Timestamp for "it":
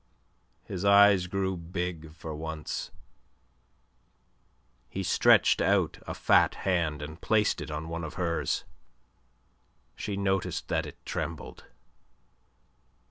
7.61-7.69, 10.87-10.97